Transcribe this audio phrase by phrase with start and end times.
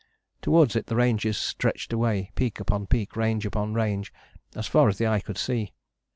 [0.41, 4.11] Towards it the ranges stretched away, peak upon peak, range upon range,
[4.55, 5.73] as far as the eye could see.